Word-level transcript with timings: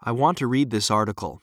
I 0.00 0.12
want 0.12 0.38
to 0.38 0.46
read 0.46 0.70
this 0.70 0.90
article. 0.92 1.42